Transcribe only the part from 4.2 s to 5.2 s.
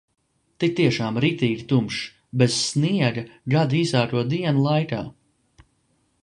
dienu laikā.